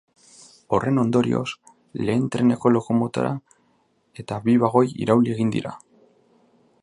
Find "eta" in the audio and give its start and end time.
4.23-4.41